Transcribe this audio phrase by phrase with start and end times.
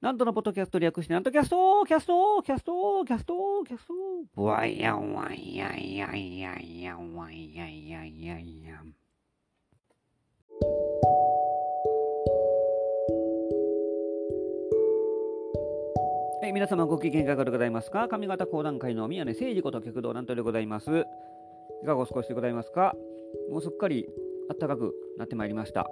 [0.00, 3.84] 南斗のポッドキャスト略して、なんとキャストキャストキャストキャストキャス
[4.36, 8.76] トわいやんわいやいやいやいやわいやいやいやいや
[16.40, 18.06] はい、皆様ご機嫌いかがでございますか？
[18.06, 20.90] 上方講談界の宮根誠司こと極道南斗でございます。
[21.82, 22.94] いかがお過ごしでございますか？
[23.50, 24.06] もうすっかり
[24.60, 25.88] 暖かくなってまいりました。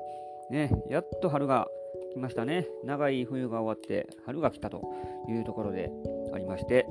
[0.49, 1.67] ね、やっと春が
[2.13, 2.67] 来ましたね。
[2.85, 4.83] 長い冬が終わって春が来たと
[5.29, 5.93] いうところで
[6.33, 6.87] ありまして、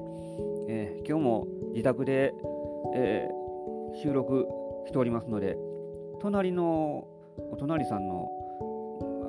[0.67, 2.33] えー、今日も自宅で、
[2.95, 4.47] えー、収録
[4.85, 5.57] しておりますので、
[6.21, 7.07] 隣の
[7.51, 8.29] お隣さんの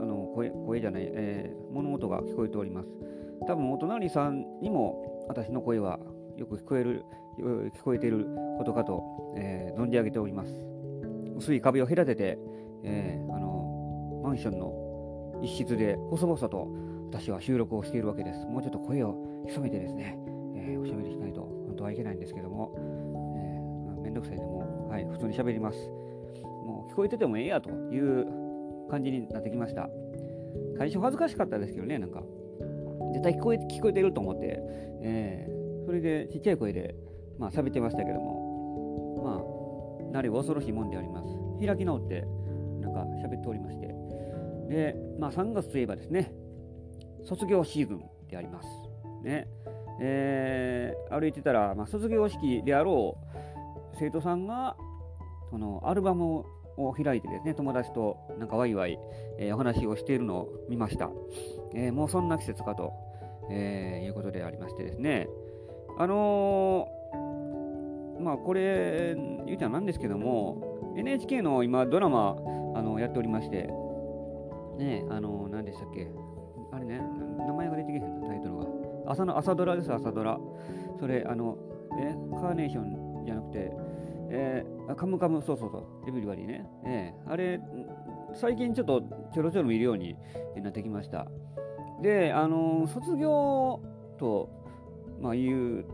[0.00, 2.88] あの声声じゃない、えー、物音が聞こえております。
[3.46, 5.98] 多分お隣さんにも私の声は
[6.36, 7.04] よく聞こえる
[7.38, 8.26] 聞こえている
[8.58, 10.52] ことかと、えー、存じ上げております。
[11.36, 12.38] 薄い壁を隔てて、
[12.82, 14.72] えー、あのマンションの
[15.42, 16.68] 一室で細々と
[17.10, 18.46] 私は収録をしているわけです。
[18.46, 19.16] もうちょっと声を
[19.46, 20.18] 潜めてですね、
[20.54, 22.72] えー、おしゃべりしないと本当はいけないんですけども、
[23.36, 25.78] えーまあ、めんどくさいでも、はい、普通にしゃべります。
[26.66, 28.26] もう聞こえててもええやという
[28.90, 29.88] 感じになってきました。
[30.78, 32.22] 最初恥ずかしかったですけどね、なんか。
[33.12, 34.60] 絶対聞こえ聞こえてると思って、
[35.02, 36.94] えー、それでちっちゃい声で、
[37.38, 41.28] まあ、喋ってましたけども、まあ、なれ恐ろしいもんであります。
[41.64, 42.26] 開き直って、
[42.80, 43.95] なんか喋っておりまして。
[44.68, 46.32] で、まあ、3月といえばですね、
[47.24, 48.68] 卒業シーズンであります。
[49.22, 49.48] ね。
[50.00, 54.76] えー、歩いてたら、まあ、卒業式であろう生徒さんが、
[55.50, 56.44] そのアルバム
[56.76, 58.98] を開いてですね、友達となんかワイワイ、
[59.38, 61.10] えー、お話をしているのを見ました。
[61.74, 62.92] えー、もうそんな季節かと、
[63.50, 65.28] えー、いうことでありましてですね、
[65.98, 66.88] あの
[68.20, 69.14] まあこれ、
[69.46, 72.36] 言うちゃなんですけども、NHK の今ドラマ
[72.74, 73.70] あのやっておりまして、
[74.76, 76.10] ね、あの何でしたっけ、
[76.72, 77.00] あれね、
[77.46, 78.66] 名前が出てけへんの、タイトルが。
[79.06, 80.38] 朝の朝ドラです、朝ドラ。
[80.98, 81.56] それ、あの、
[81.98, 83.72] え、カーネーションじゃなくて、
[84.28, 86.68] えー、カムカム、そうそうそう、エブリバディね。
[86.84, 87.60] えー、あれ、
[88.34, 89.02] 最近ちょっと
[89.32, 90.16] ちょろちょろ見るように
[90.62, 91.26] なってきました。
[92.02, 93.80] で、あの、卒業
[94.18, 94.50] と、
[95.20, 95.84] まあ、言う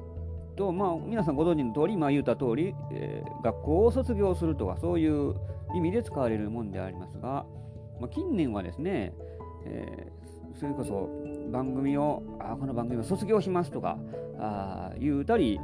[0.56, 5.34] と、まあ、皆さんご存知の通り、まあ、言うた通り、えー、学校を卒業するとか、そういう
[5.74, 7.46] 意味で使われるもんでありますが、
[8.02, 9.14] まあ、近年はですね、
[9.64, 11.08] えー、それこそ
[11.50, 13.96] 番組を、あこの番組を卒業しますとか、
[14.38, 15.58] あ言うたり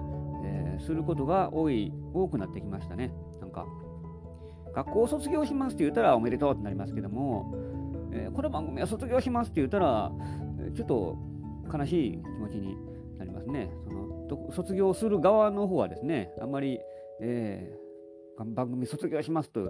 [0.45, 3.13] え、することが多い、多くなってきましたね。
[3.41, 3.67] なんか、
[4.75, 7.55] 学校を卒業しますって言ったらおめでとうってなりますけども、
[8.13, 10.13] えー、この番組は卒業しますって言ったら、
[10.75, 11.17] ちょっと
[11.73, 12.77] 悲しい気持ちに
[13.19, 13.71] なりますね。
[13.85, 16.79] その卒業する側の方はですね、あんまり、
[17.21, 17.88] えー、
[18.45, 19.69] 番組卒業しますと、うん、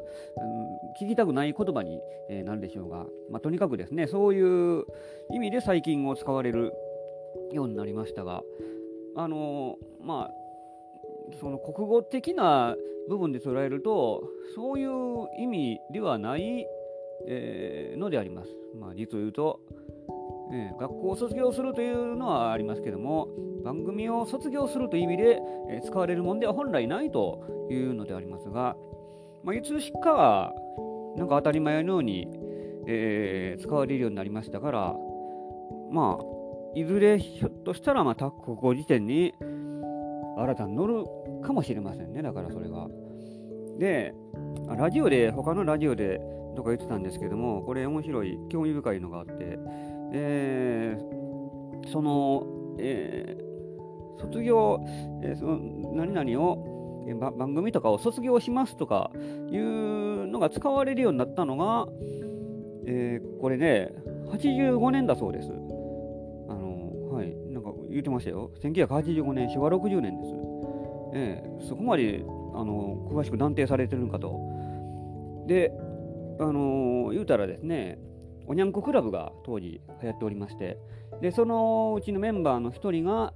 [1.00, 4.84] 聞きたくない言葉に、えー、なるでしょうが、まあ、とにかくですね、そういう
[5.32, 6.72] 意味で最近を使われる
[7.52, 8.42] ようになりましたが、
[9.16, 10.34] あのー、まあ、
[11.40, 12.76] その国語的な
[13.08, 14.22] 部分で捉えると
[14.54, 16.66] そういう意味ではない、
[17.26, 18.50] えー、のであります。
[18.78, 19.60] まあ、実を言うと、
[20.52, 23.28] えー、学校を卒業するというのはありますけども
[23.64, 28.76] 番組を卒業するという意味で、えー、使われるものでは本来ないというのでありますが、
[29.44, 30.52] まあ、いつしかは
[31.16, 32.28] なんか当たり前のように、
[32.86, 34.94] えー、使われるようになりましたから
[35.90, 36.24] まあ
[36.74, 39.34] いずれひょっとしたらまあた国語辞典に
[40.38, 41.04] 新たに乗る
[41.42, 42.86] かもしれませんね、だからそれが。
[43.78, 44.14] で、
[44.76, 46.20] ラジオで、他のラジオで
[46.56, 49.58] とか言ってたんですけども、これ面白い、興味深いのがあって、
[50.12, 52.46] えー、その、
[52.78, 54.80] えー、卒業、
[55.22, 55.58] えー、その
[55.94, 59.10] 何々を、えー、番組とかを卒業しますとか
[59.50, 61.86] いうのが使われるようになったのが、
[62.86, 63.92] えー、これね、
[64.30, 65.50] 85年だそうです。
[65.50, 68.50] あのはい、なんか言ってましたよ。
[68.62, 70.34] 1985年、昭和60年です。
[71.14, 72.22] ええ、そこまで
[72.54, 74.38] あの詳しく断定されてるのかと。
[75.46, 75.72] で、
[76.40, 77.98] あの言うたらですね、
[78.48, 80.78] おにゃんこクラブが当時流行っておりまして、
[81.20, 83.32] でそのうちのメンバーの一人が、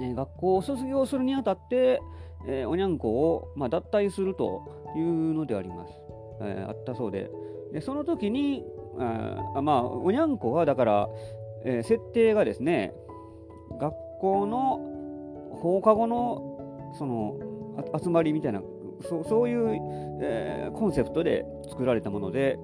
[0.00, 2.00] え学校を卒業するにあたって、
[2.46, 5.92] えー、おにゃんこを、まあ、脱退するというのであります。
[6.40, 7.30] えー、あったそうで。
[7.72, 8.64] で、その時に、
[8.98, 11.08] あまあ、おにゃんこはだから、
[11.64, 12.94] えー、設定がですね、
[13.78, 14.92] 学校の
[15.60, 17.38] 放課後のその
[18.02, 18.62] 集まりみたいな
[19.02, 19.78] そそういう、
[20.22, 22.58] えー、コンセプトで作られたもので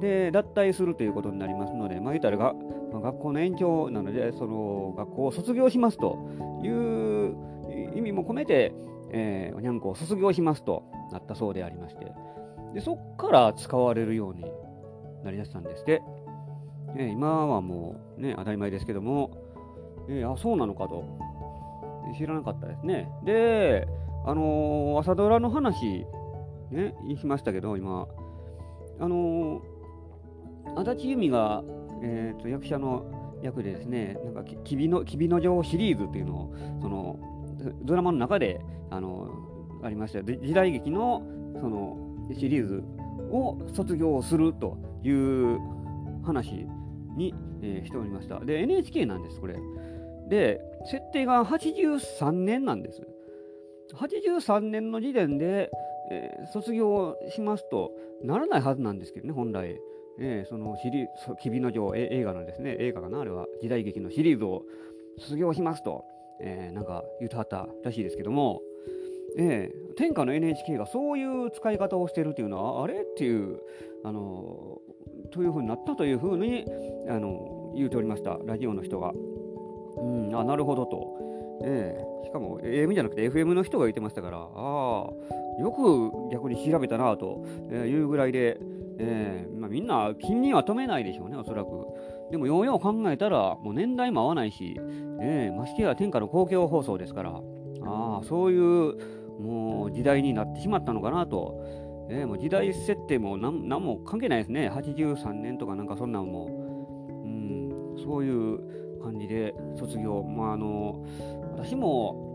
[0.00, 2.54] で脱退するということになりますので、まあ、言ったらが、
[2.92, 6.18] まあ、学校の延長なのでその学校を卒業しますと
[6.62, 7.36] いう
[7.96, 8.72] 意味も込めて、
[9.10, 12.12] えー、おにゃんこを卒業しますとなったそうでありまして。
[12.74, 14.44] でそこから使われるように
[15.24, 16.02] なりだしたんですって。
[16.96, 19.30] えー、今はもうね、当たり前ですけども、
[20.08, 21.04] えー、あ、そうなのかと、
[22.16, 23.08] 知らなかったですね。
[23.24, 23.86] で、
[24.26, 26.06] あのー、朝ドラの話、
[26.70, 28.08] ね、言いましたけど、今、
[28.98, 29.62] あの、
[30.76, 31.62] 足立由美が、
[32.02, 33.04] えーと、役者の
[33.42, 37.18] 役でですね、なんか、きびの、きびの城シリーズっていうのを、その、
[37.82, 39.30] ドラマの中で、あの、
[39.82, 41.22] ありました時代劇の、
[41.60, 41.96] その、
[42.34, 42.82] シリーズ
[43.30, 45.58] を卒業するという
[46.24, 46.66] 話
[47.16, 48.40] に、えー、しておりました。
[48.40, 49.56] で、NHK なんです、これ。
[50.28, 53.02] で、設定が83年なんです。
[53.94, 55.70] 83年の時点で、
[56.10, 59.80] えー、卒業しますとならないはずなんですけどね、本来。
[60.20, 64.62] えー、そのシリーズ、君の城映画のですね、映画かな、あれは時代劇のシリーズを
[65.18, 66.04] 卒業しますと、
[66.40, 68.60] えー、なんか言うてはったらしいですけども、
[69.38, 73.60] えー、天下の NHK がそういう使い方をしてるっていうのは、あれっていう、
[74.04, 74.78] あの
[75.30, 76.66] というふうになったというふうに、
[77.08, 79.12] あの言うておりました、ラジオの人が。
[79.96, 81.18] うん、あ、なるほどと。
[81.62, 88.58] えー、しかも AM じゃなくて FM の人が言ってましたから、ああ、よく逆に調べたなというぐらいで、
[89.02, 91.68] えーまあ、みんな金には止めないでしょうね、おそらく。
[92.30, 94.76] でも、ようよう考えたら、もう年代も合わないし、
[95.20, 97.30] えー、ましてや天下の公共放送ですから、
[97.82, 101.64] ああ、そういうもう時代になってしまったのかなと。
[102.12, 104.68] えー、もう時代設定も何も関係ないですね。
[104.68, 106.46] 83年とかなんかそんなんも。
[107.24, 110.22] うん、そういう感じで卒業。
[110.22, 111.04] まああの、
[111.52, 112.30] 私も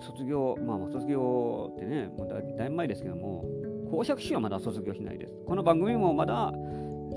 [0.00, 3.44] 卒業、まあ、卒業ってね、もうだだいぶ前ですけども、
[3.90, 5.34] 公爵士はまだ卒業しないです。
[5.46, 6.52] この番組もまだ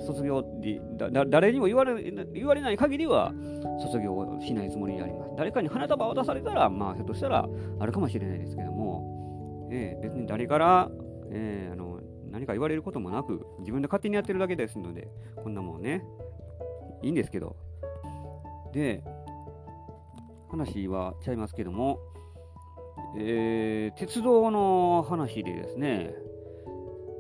[0.06, 2.02] 卒業でだ誰にも言われ
[2.34, 3.34] 言われない限りは
[3.82, 5.32] 卒業しないつもりであります。
[5.38, 7.48] 誰かに花束を渡されたら、まあ、ひょっとしたら
[7.80, 10.92] あるかもしれないですけども、えー、別に誰から、
[11.32, 12.00] えー、あの
[12.32, 16.04] 何か言われることもなく、自分で勝手にやってるだけですので、こんなもんね、
[17.02, 17.56] いいんですけど。
[18.72, 19.04] で、
[20.50, 22.00] 話はちゃいますけども、
[23.18, 26.14] えー、鉄道の話でですね、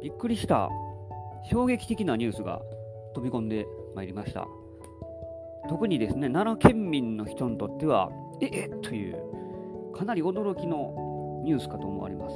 [0.01, 0.69] びっくりした
[1.43, 2.61] 衝撃的なニュースが
[3.13, 3.65] 飛び込んで
[3.95, 4.47] まいりました。
[5.67, 8.09] 特にですね、奈良県民の人にとっては、
[8.41, 9.21] ええという、
[9.93, 12.35] かなり驚きのニュースかと思われます。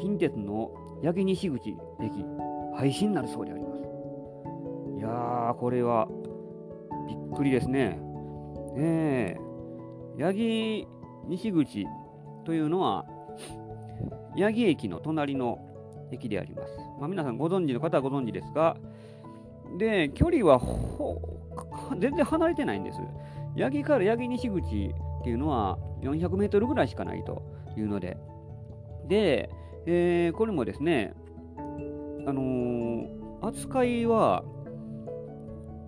[0.00, 0.70] 近鉄の
[1.02, 2.24] 八木西口駅、
[2.74, 3.82] 廃止になるそうであります。
[4.98, 6.08] いやー、これは
[7.06, 8.00] びっくりですね。
[8.76, 10.88] ええ八木
[11.28, 11.86] 西口
[12.44, 13.06] というのは、
[14.36, 15.58] 八木駅の隣の
[16.12, 16.72] 駅であります。
[16.98, 18.76] まあ、皆さんご存知の方はご存知ですが、
[19.78, 20.60] で、距離は
[21.98, 22.98] 全然離れてないんです。
[23.56, 27.42] 八木から八木西口っていうのは400メートルぐらいしかないと
[27.76, 28.16] いうので、
[29.08, 29.50] で、
[29.86, 31.14] えー、これもですね、
[32.26, 34.44] あのー、扱いは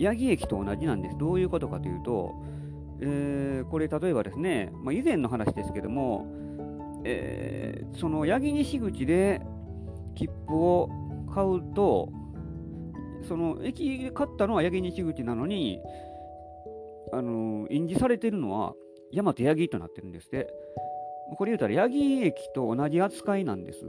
[0.00, 1.18] 八木駅と同じなんです。
[1.18, 2.34] どういうことかというと、
[3.00, 6.26] えー、これ例えばですね、まあ、以前の話ですけども、
[7.04, 9.40] えー、その八木西口で
[10.14, 10.88] 切符を
[11.32, 12.08] 買うと、
[13.28, 15.80] その駅で買ったのは八木西口なのに、
[17.12, 18.74] あの印字されてるのは
[19.12, 20.52] 大和八木となってるんですって。
[21.36, 23.86] これ言うたら八木駅と同じ扱いなんです。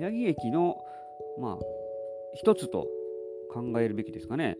[0.00, 0.76] 八木駅の、
[1.40, 1.58] まあ、
[2.34, 2.86] 一つと
[3.52, 4.56] 考えるべきですかね。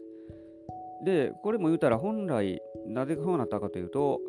[1.05, 4.21] で、これも言うたら本来、なぜそうなったかというと、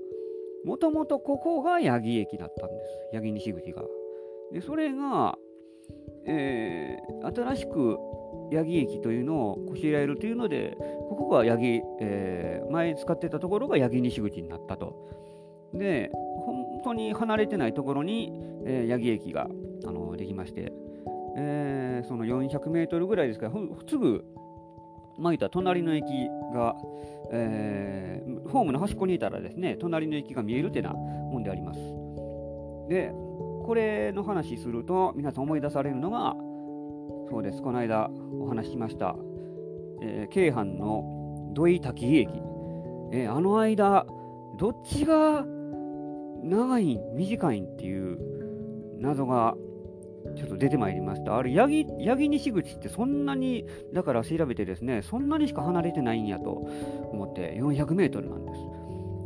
[0.65, 3.15] もともとここが八木駅だったんです。
[3.15, 3.83] 八木西口が。
[4.51, 5.37] で、それが、
[6.25, 7.97] えー、新しく
[8.51, 10.77] 八木駅というのをこしらえるというので、
[11.09, 15.09] ここが八木、えー、前使ってたところが八木西口になったと。
[15.73, 16.11] で、
[16.45, 18.31] 本当に離れてないところに、
[18.65, 19.47] えー、八木駅が
[19.85, 20.71] あのできまして、
[21.37, 23.53] えー、その400メートルぐらいですから、
[23.87, 24.25] すぐ、
[25.17, 26.03] まあ、いた隣の駅
[26.53, 26.75] が、
[27.31, 31.79] えー、ホームの端っこにいたらですね、隣の駅が見えるってなもんであります。
[32.89, 33.13] で、
[33.69, 36.35] これの話すると、皆さん思い出されるのが、
[37.29, 38.09] そうです、この間
[38.41, 39.15] お話ししました、
[40.01, 42.31] えー、京阪の土井滝駅、
[43.11, 44.07] えー、あの間、
[44.57, 45.45] どっちが
[46.41, 48.17] 長い短いっていう
[48.97, 49.53] 謎が
[50.35, 51.37] ちょっと出てまいりました。
[51.37, 56.53] あれ、八木八木西口ってそんなに、だから調べてですね、そんなにしか離れてないんやと
[57.11, 58.59] 思って、400メートルなんです。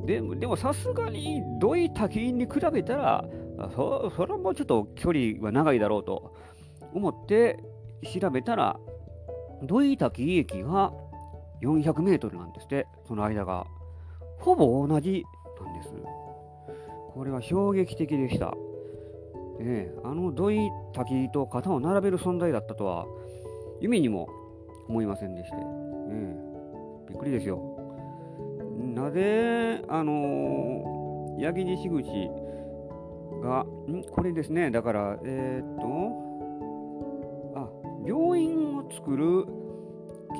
[0.06, 3.26] でも、でもさすがに土井滝に比べたら、
[3.76, 6.34] そそれはもうちょっと距離は長いだろうと
[6.94, 7.64] 思って
[8.20, 8.80] 調べたら、
[9.64, 10.92] 土井滝駅が
[11.62, 13.66] 400メートルなんですって、その間が。
[14.40, 15.24] ほぼ同じ
[15.64, 15.90] なんです。
[17.14, 18.54] これは衝撃的でした。
[19.62, 23.06] ええ、あの土井滝と肩を並べる存在だったとは、
[23.80, 24.28] 夢にも
[24.90, 25.64] 思いませんでして、ね、
[27.08, 27.62] びっくりですよ。
[28.94, 32.04] なぜ、あの、八木西口
[33.44, 34.04] が、ん？
[34.10, 37.70] これですね、だから、えー、っと、あ、
[38.08, 39.46] 病院を作る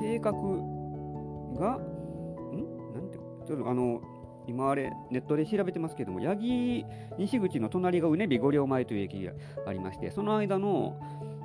[0.00, 0.38] 計画が、
[1.76, 1.84] ん？
[2.94, 4.00] なんて、ちょっとあの、
[4.46, 6.84] 今あれ、ネットで調べてますけども、八木
[7.18, 9.32] 西口の隣がうねび五両前という駅が
[9.66, 10.96] ありまして、その間の、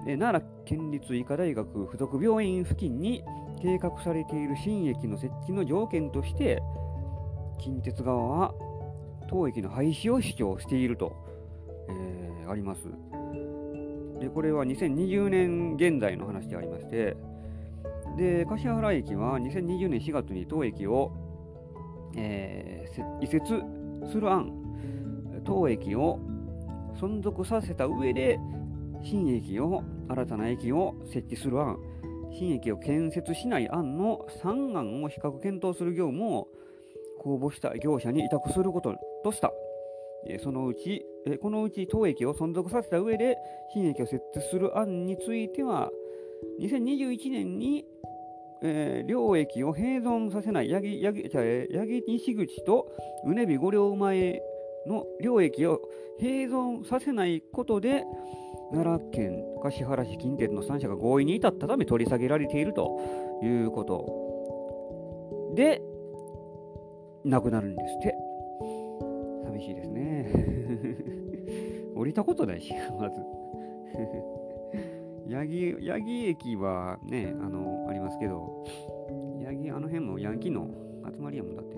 [0.08, 3.24] え奈良県立医科大学附属病院付近に
[3.62, 6.62] 計画されている新駅の設置の条件として、
[7.58, 8.54] 近鉄側は
[9.28, 11.14] 当駅の廃止を主張していると、
[11.90, 12.88] えー、あります。
[14.20, 17.16] で、これは2020年現在の話でありまして、
[18.18, 21.12] で、橿原駅は2020年4月に当駅を、
[22.16, 23.62] えー、移設
[24.12, 24.52] する案、
[25.46, 26.20] 当駅を
[27.00, 28.40] 存続させた上で、
[29.04, 31.78] 新駅を、新たな駅を設置する案、
[32.32, 36.48] 新駅を建設しない案の3案を比較検討する業務を
[37.20, 39.52] 公募した業者に委託することとした。
[40.44, 43.38] そのうち、えこのうち当駅を存続させた上で
[43.74, 45.90] 新駅を設置する案については、
[46.62, 47.86] 2021年に、
[48.62, 52.92] えー、両駅を併存させない八木八木八木西口と
[53.26, 54.42] うねび五両前
[54.88, 55.82] の両駅を
[56.22, 58.04] 併存させないことで
[58.72, 63.00] 奈良県橿原市近鉄の3社が合意に至ったため取り下げられていると
[63.44, 65.82] いうことで
[67.26, 68.16] なくなるんですって。
[69.46, 70.32] 寂しいですね。
[72.00, 73.20] 降りたことないし、 まず。
[75.30, 78.64] 八木、八木駅はね、あの、ありますけど、
[79.46, 80.68] 八木、あの辺もヤンキーの
[81.14, 81.78] 集まりやもんだって。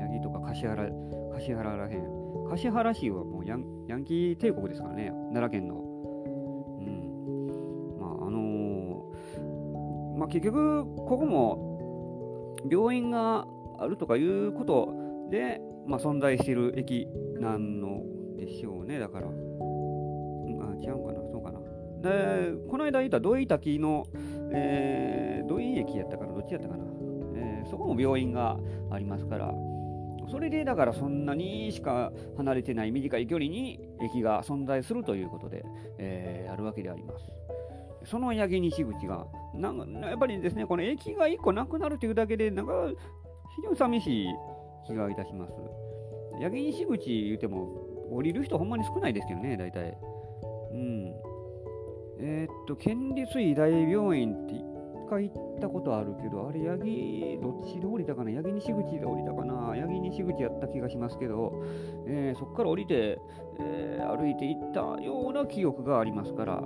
[0.00, 0.90] 八木とか橿原、
[1.38, 2.02] 橿原らへん。
[2.50, 5.76] 橿原市はもうヤンヤンキー帝国ですからね、奈良県の。
[5.76, 7.96] うん。
[7.98, 11.70] まあ、あのー、まあ結局、ここも、
[12.68, 13.46] 病院が
[13.78, 14.92] あるとかいうこと
[15.30, 17.08] で、まあ、存在している駅
[17.38, 18.02] なの
[18.40, 19.28] でしょうね、だから。
[19.28, 19.34] うん、
[20.62, 21.60] あ、違うかな、そうかな。
[22.00, 24.06] で、この間言った土井滝の、
[24.52, 26.84] えー、土井駅やったかな、どっちやったかな。
[27.34, 28.58] えー、そこも病院が
[28.90, 29.54] ありますから、
[30.30, 35.64] それでだからそんなにしか離れてない短い距離に駅が存在するということで、
[35.98, 37.24] えー、あるわけであります。
[38.04, 42.72] その八木西口が、なんやっぱりですね、この駅が1個なくなるというだけで、なんか
[43.56, 44.28] 非常に寂しい
[44.86, 45.52] 気がいたします。
[46.40, 49.96] 八木西口言うても、降りる人ほんまに少ないですけどね、大体。
[50.72, 51.14] うん。
[52.18, 54.64] えー、っと、県立医大病院って一
[55.08, 58.30] 回行ったことあるけど、あれ、八木、どっちで降りたかな？
[58.30, 59.54] 八木西口で降りたかな？
[59.74, 61.62] 八木西口やった気がしますけど、
[62.06, 63.18] えー、そこから降りて、
[63.58, 66.62] えー、歩いて行ったような記憶がありますから、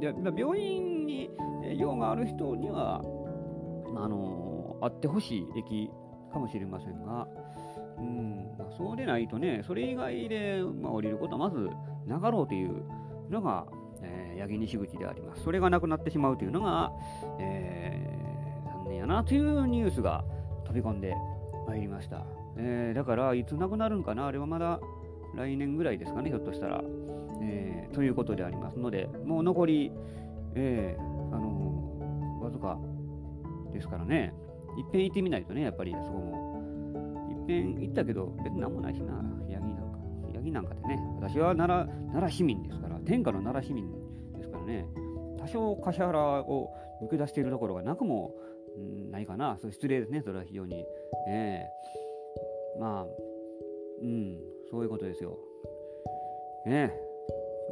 [0.00, 1.30] で病院に
[1.76, 3.02] 用がある人には、
[3.96, 5.90] あのー、あってほしい駅
[6.32, 7.26] かもしれませんが、
[7.98, 11.68] うんまあ、そうでないとね、それ以外で、まあ、降りることはまず
[12.06, 12.82] なかろうという
[13.30, 13.66] のが、
[14.02, 15.42] えー、八木西口であります。
[15.42, 16.92] それがなくなってしまうというのが、
[17.38, 20.24] えー、残念やなというニュースが
[20.64, 21.14] 飛び込んで
[21.66, 22.24] まいりました。
[22.56, 24.80] えー、だから、いつなくなるんかな、あれはまだ
[25.34, 26.82] 来年ぐらいですかね、ひょっとしたら。
[27.40, 29.92] えー、ということでありますので、もう残り、
[30.54, 32.78] えー、あの、わずか
[33.72, 34.34] ですからね、
[34.76, 36.47] いっぺん行ってみないとね、やっぱりそこも。
[37.52, 37.80] いっぺん。
[37.80, 38.72] 行ったけど、別になん。
[38.72, 39.14] もないしな、
[39.48, 39.90] ヤギなん。
[39.90, 39.98] か。
[40.34, 40.64] ヤギなん。
[40.64, 43.90] かでね、私は奈良奈良市民ですから、天下の奈良市民
[44.36, 44.86] ですからね、
[45.38, 48.34] 多少橿原を抜け出しているところがなくも、
[48.76, 50.84] うん、ないかな、そう失礼ですね、それは非常に。
[51.28, 51.66] え、
[52.78, 53.06] まあ、
[54.02, 54.38] うん、
[54.70, 55.38] そういうことですよ。
[56.66, 56.92] ね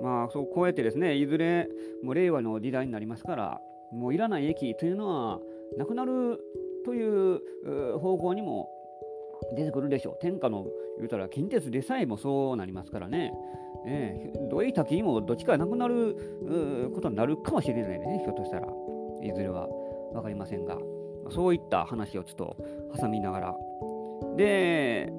[0.01, 1.69] まあ、そうこうやってですね、いずれ
[2.03, 3.61] もう令和の時代になりますから、
[3.93, 5.41] もういらない駅というのは
[5.77, 6.39] なくなる
[6.85, 8.69] という方向にも
[9.55, 10.19] 出てくるでしょう。
[10.21, 10.67] 天下の
[10.99, 13.33] 言うたら近鉄でさえもそうなりますからね。
[13.87, 18.67] えー、どういった木もどっちかなくなることになるかもしれないね、ひょっとしたら。
[19.23, 19.69] いずれは
[20.13, 20.79] 分かりませんが。
[21.31, 22.57] そういった話をちょっと
[23.01, 23.57] 挟みながら。
[24.37, 25.13] で、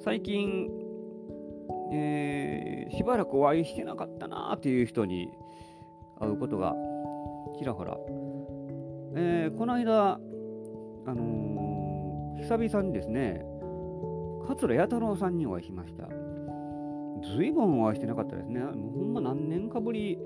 [0.00, 0.68] 最近、
[1.92, 5.28] えー、しばらくお会いしてなかったなっていう人に
[6.18, 6.74] 会うことが
[7.58, 7.96] ちらほら。
[9.16, 10.18] えー、この間、あ
[11.14, 11.63] のー、
[12.38, 13.44] 久々にですね、
[14.46, 16.08] 桂弥太郎さんにお会いしました。
[17.36, 18.60] ずいぶんお会いしてなかったですね。
[18.60, 20.18] もうほんま何年かぶり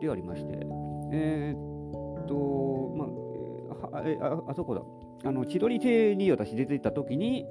[0.00, 0.66] でありまして。
[1.12, 4.82] えー、っと、まあ、えああそこだ。
[5.24, 7.46] あの、千鳥亭に私出て行った時に、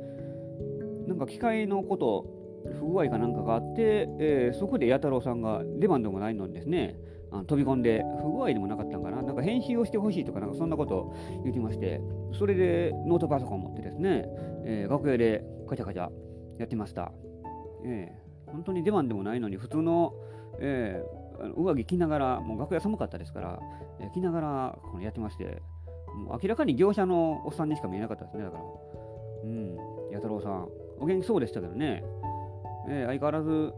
[1.07, 2.25] なんか機械のこと、
[2.79, 6.95] 不具合かなんかがあって、えー、そこで弥太郎さんが出番でもないのにですね、
[7.31, 9.00] あの飛び込んで、不具合でもなかったん
[9.41, 12.01] か、編集をしてほしいとか、なんかそんなことを言ってまして、
[12.33, 14.25] それでノートパソコンを持ってですね、
[14.63, 16.09] えー、楽屋でカチャカチャ
[16.59, 17.11] やってました。
[17.83, 20.13] えー、本当に出番でもないのに、普通の、
[20.59, 23.59] えー、上着着ながら、もう楽屋寒かったですから、
[23.99, 25.61] えー、着ながらこのやってまして、
[26.15, 28.63] もう明らかに業者のおっさんにしか見えなかったですね、だから。
[29.43, 29.75] うん、
[30.11, 30.67] 弥太郎さん、
[30.99, 32.03] お元気そうでしたけどね、
[32.87, 33.73] えー、相変わらず、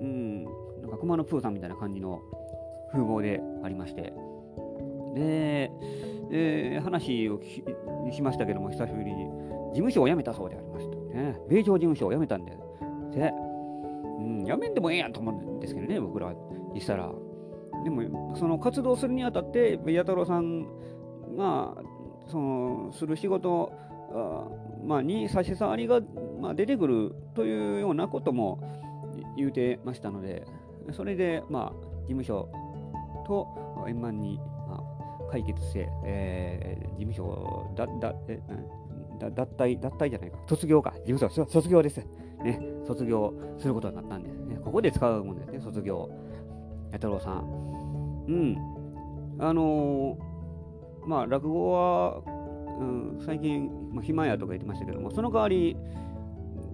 [0.00, 0.50] うん、な
[0.86, 2.20] んか熊野プーさんみたいな感じの
[2.92, 4.12] 風貌でありまして、
[5.14, 5.70] で、
[6.30, 7.40] えー、話を
[8.12, 9.26] しましたけども、久しぶりに、
[9.70, 11.38] 事務所を辞めたそうでありましたね。
[11.48, 12.52] 米朝事務所を辞めたんで、
[13.12, 13.32] で、
[14.18, 16.34] うん、辞めんでもええやんと思うんですけどね、僕ら
[16.72, 17.10] にしたら。
[17.84, 20.66] でも、その活動するにあたって、弥太郎さん
[21.36, 21.76] が、
[22.26, 23.72] その、する仕事、
[24.12, 24.48] あ
[24.84, 26.00] まあ、に差し障りが、
[26.40, 28.58] まあ、出てくるというようなことも
[29.36, 30.46] 言うてましたので、
[30.92, 32.48] それで、まあ、事務所
[33.26, 33.46] と
[33.86, 34.40] 円満に、
[35.30, 38.40] 解決して、えー、事務所だだえ
[39.18, 41.98] だ脱退、脱退じゃないか、卒業か、事務所卒業です。
[42.42, 44.56] ね、卒業することになったんですね。
[44.64, 46.08] ここで使うもんですね、卒業。
[46.92, 48.24] 弥太郎さん。
[48.28, 48.56] うん。
[49.40, 52.22] あのー、まあ、落語は、
[52.80, 55.76] うん、最近、まあ、暇やとか言ってましたけども、その代わり、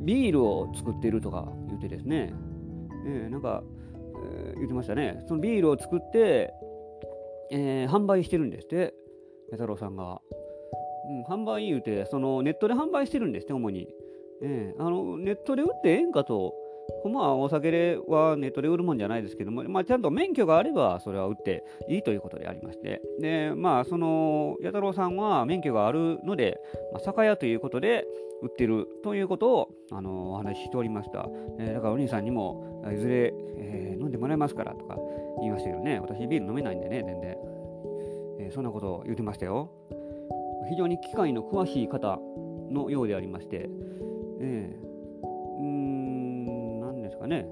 [0.01, 2.33] ビールを作っているとか言ってですね、
[3.07, 3.63] えー、なんか、
[4.23, 5.23] えー、言ってましたね。
[5.27, 6.53] そのビールを作って、
[7.51, 8.95] えー、販売してるんですって、
[9.51, 10.21] 弥太郎さんが。
[11.09, 13.89] うん、販売言うて、そのネットで販売してるんですって、主に。
[14.43, 16.55] えー、あのネットで売ってええんかと。
[17.11, 26.59] まあ、お酒はネットで売るもんじゃないですけども、まあ、ちゃんと免許があれば、それは売っていいということでありまして、で、まあ、その、弥太郎さんは免許があるので、
[26.93, 28.07] まあ、酒屋ということで
[28.43, 31.29] 売ってるということを、あのお話ししておりました。
[31.59, 34.97] えー、だからお兄さんにも、いずれ、えー、飲んでもらえますからとか
[35.41, 37.37] 言いましたけどね、私ビール飲めないんでね、全然。
[38.41, 39.71] えー、そんなことを言ってましたよ。
[40.69, 42.19] 非常に機械の詳しい方
[42.71, 43.69] のようでありまして、
[44.41, 44.85] えー、
[45.59, 46.04] うーん、
[47.25, 47.47] かね、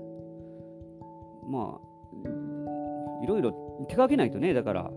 [1.49, 3.53] まあ、いろいろ
[3.89, 4.91] 手掛けないとね、だから、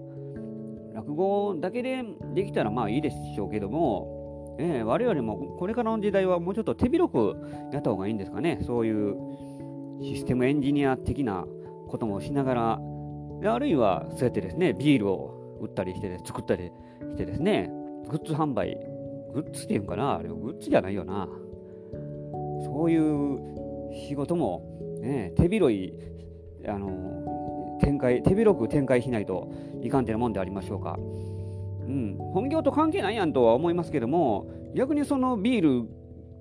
[0.93, 7.35] 落語だけでできたらまあいいでしょうけども、えー、我々もこれからの時代はもうちょっと手広く
[7.73, 9.15] やった方がいいんですかね、そういう
[10.01, 11.45] システムエンジニア的な
[11.87, 16.71] こともしながら、あるいはそうやってですね、ビールを売ったりして、作ったり
[17.11, 17.69] してですね、
[18.09, 18.77] グッズ販売、
[19.33, 21.27] グッズっていうんかな、あれグッズじゃないよな。
[22.63, 23.64] そういう
[24.07, 25.93] 仕事も、ね、手広い、
[26.67, 30.97] あの、展開、手広く展開しないといかんてなもんでありましょうか。
[30.97, 35.89] うん、本業と関係ないやんとは思いますけども、逆にそのビール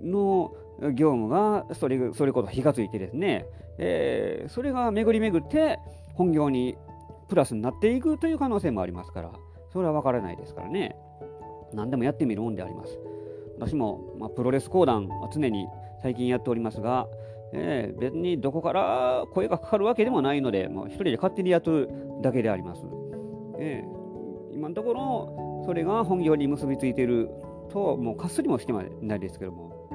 [0.03, 0.55] の
[0.95, 3.47] 業務がそれそれこそ火がついてですね、
[3.79, 5.79] えー、それが巡り巡って
[6.15, 6.77] 本業に
[7.29, 9.33] プラスになっていくという可能性もありますから、
[9.73, 10.97] それは分からないですからね。
[11.73, 12.99] 何でもやってみるもんであります。
[13.59, 15.67] 私も、まあ、プロレス講談は常に
[16.03, 17.07] 最近やっておりますが、
[17.57, 21.89] えー、別にどこから声がかかるわけでもないので、もう一人で勝手にやっとる
[22.21, 22.85] だけであります。
[23.59, 27.31] えー、今のところ、それが本業に結びついている
[27.71, 29.89] と、もうかすりもしてないですけども、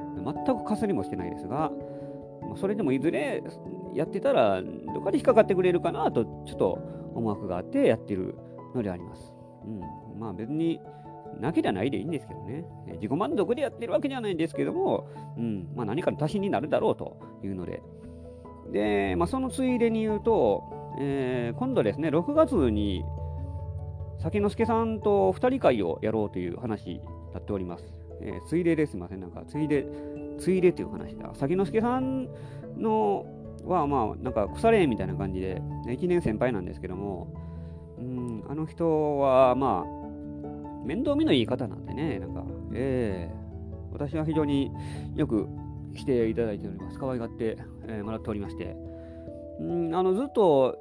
[0.45, 1.71] 全くかすりもしてないですが、
[2.55, 3.43] それでもいずれ
[3.93, 6.79] やってたら、どっかで引っかかってくれるかなと、ちょっと
[7.13, 8.35] 思惑があってやってる
[8.73, 9.33] のであります。
[9.65, 10.79] うん、まあ別に、
[11.39, 12.65] なけりゃないでいいんですけどね。
[12.95, 17.81] 自己満足でやってるわけじゃないんですけども、うんまあ、何かの足しになるだろうというので。
[18.71, 20.63] で、まあ、そのついでに言うと、
[20.99, 23.03] えー、今度ですね、6月に、
[24.19, 27.01] 酒之助さんと2人会をやろうという話に
[27.33, 27.85] なっております。
[28.21, 29.21] えー、ついでですいません。
[29.21, 29.87] なんか、ついで、
[30.37, 31.29] ついでという話だ。
[31.33, 32.27] 酒之助さん
[32.77, 33.25] の
[33.65, 37.33] は、まあ、なんか腐れみたいな感じで、1年先輩なんですけども、
[37.97, 39.98] うん、あの人は、まあ、
[40.85, 44.71] 面倒見のいい方なんでね、なんか、えー、私は非常に
[45.15, 45.47] よく
[45.95, 46.99] 来ていただいております。
[46.99, 48.75] 可愛がって、えー、もらっておりまして、
[49.59, 50.77] うんあのずっと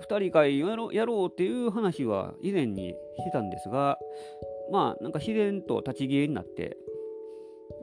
[0.00, 3.98] 2人会やろやろうっていう話は以前にしてたんですが、
[4.70, 6.76] まあ、なんか自然と立ち消えになって、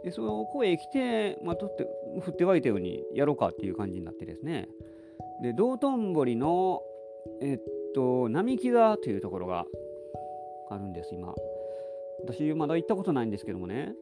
[0.04, 1.88] でその声来て、まあ、とって
[2.22, 4.68] 振って湧いたようにやろうかっていう感じになってですね、
[5.42, 6.82] で道頓堀の、
[7.42, 7.60] えっ
[7.96, 9.66] と、並木座というところが
[10.74, 11.34] あるんです、今。
[12.24, 13.94] 私、まだ行ったことないんですけどもね、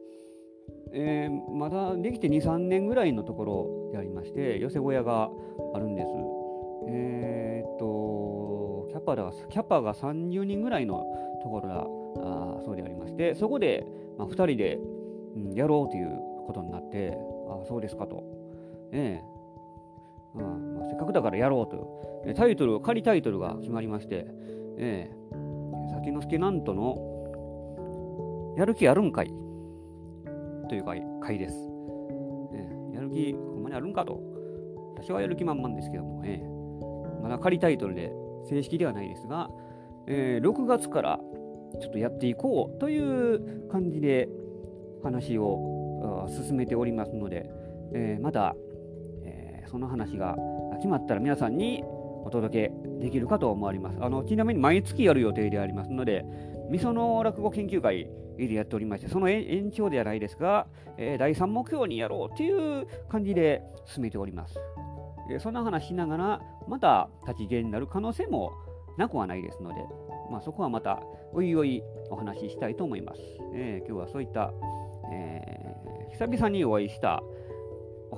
[0.92, 5.30] えー、まだできて2、3年ぐらいのところでありまして、寄せ小屋が
[5.74, 6.08] あるんです。
[6.88, 11.04] えー、っと、キャパが、キャパが30人ぐらいの
[11.42, 11.86] ところだ
[12.24, 13.86] あそうでありまして、そこで、
[14.18, 14.78] まあ、2人で、
[15.36, 16.08] うん、やろうという
[16.46, 17.16] ことになって、
[17.48, 18.22] あそうですかと。
[18.92, 19.20] え
[20.34, 22.32] えー、まあ、せっかくだからやろうと。
[22.34, 24.26] タイトル、仮タイトルが決まりまして、
[24.78, 25.41] ええー
[25.90, 29.32] 滝之助なんとのやる気あるんかい？
[30.68, 32.94] という回回です、ね。
[32.94, 34.20] やる気ほんまにあるんかと。
[34.94, 36.42] 私はやる気満々ですけども、ね、
[37.22, 38.12] まだ仮タイトルで
[38.48, 39.50] 正式ではないですが、
[40.06, 41.20] えー、6月から
[41.80, 44.28] ちょっとやっていこうという感じで
[45.02, 47.50] 話を進めておりますので、
[47.94, 48.54] えー、また、
[49.24, 50.36] えー、その話が
[50.76, 51.82] 決まったら皆さんに
[52.24, 53.98] お届けできるかと思われます。
[54.00, 56.24] あのちなみに毎月やる予定でありますので、
[56.70, 58.08] みその落語研究会
[58.38, 64.58] でやっておりまして、その延長ではないですが、えー、第3目標にやろうという感じで進めております。
[65.30, 68.52] えそんな話しながら、また立ち消えになる可能性も
[68.98, 69.76] なくはないですので、
[70.30, 73.20] まあ、そこはまたおいおいお話ししたいと思います。
[73.54, 74.52] えー、今日はそういった、
[75.12, 75.76] え、
[76.12, 77.22] 久々にお会いした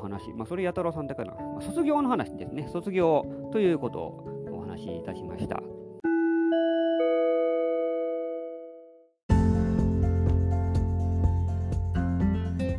[0.05, 5.63] 話、まあ、それや太郎さんだから、まあ、卒業の話ですね、卒業ということをお話しいたしました。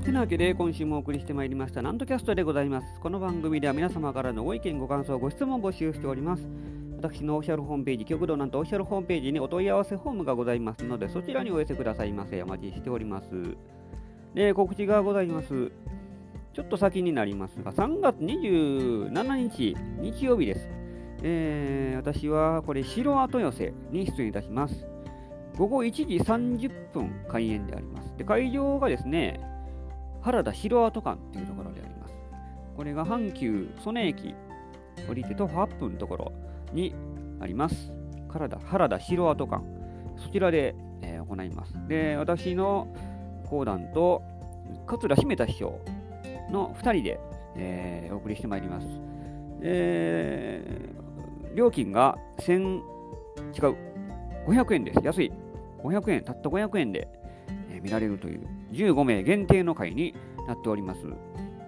[0.05, 2.99] てなわけで今週もお送りしてまいりましたなんとキャストでございます。
[2.99, 6.47] この番組では皆様からのご意見、ご感想、ご質問を募集しております。
[6.97, 12.41] 私のオフィシャルホームページ、極道なんとオフィシャルホームページにお問い合わせフォームがございますので、そちらにお寄せくださいませ。
[12.43, 13.27] お待ちしております。
[14.35, 15.71] で、告知がございます。
[16.55, 20.69] ちょっと先になりますが、3月27日、日曜日です。
[21.21, 24.87] えー、私はこれ、城跡寄せに出演いたします。
[25.57, 28.15] 午後1時30分開演であります。
[28.15, 29.41] で会場がですね、
[30.21, 32.13] 原田城跡館というところであります。
[32.77, 34.33] これが阪急曽根駅
[35.09, 36.31] 降りて徒歩8分のところ
[36.71, 36.95] に
[37.41, 37.91] あります。
[38.29, 39.61] 原田原田城跡館。
[40.15, 41.73] そちらで、えー、行います。
[41.89, 42.95] で、私の
[43.49, 44.23] 講談と
[44.87, 45.81] 桂姫田師匠
[46.49, 47.19] の2人で、
[47.55, 48.87] えー、お送りしてまいります。
[49.61, 53.75] えー、料金が1000、違う、
[54.47, 54.99] 500円です。
[55.03, 55.31] 安い。
[55.83, 57.07] 500円、たった500円で、
[57.69, 60.15] えー、見られるという15名限定の会に
[60.47, 61.01] なっております。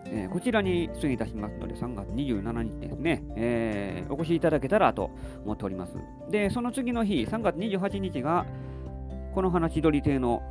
[0.10, 5.12] えー、こちらに出演いたしますので、3月27日ですね、えー、お越しいただけたらと
[5.44, 5.96] 思っております。
[6.30, 8.46] で、その次の日、3月28日が、
[9.34, 10.42] この花千鳥亭の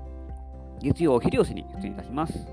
[0.81, 2.47] 月曜秀吉に出演いたします。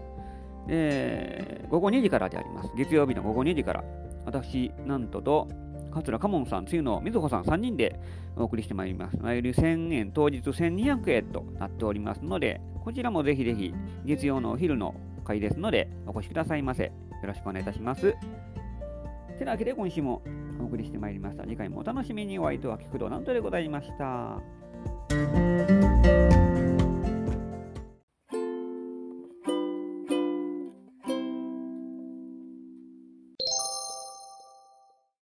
[0.68, 2.72] えー、午後2時からであります。
[2.76, 3.84] 月曜日の午後2時から、
[4.26, 5.48] 私、なんとと、
[5.92, 8.00] 桂かもんさん、つゆのみずほさん3人で
[8.36, 9.18] お送りしてまいります。
[9.18, 13.74] 毎日1000円、当日1200円となっておりますので、こちらもぜひぜひ、
[14.06, 16.86] 月曜のお昼の会ですので、お越しくださいませ。
[16.86, 16.92] よ
[17.24, 18.16] ろしくお願いいたします。
[19.44, 20.22] てなわけで今週も
[20.60, 21.44] お送りしてまいりました。
[21.44, 24.42] 次回もお楽しみにお相手は菊堂なんとでございました。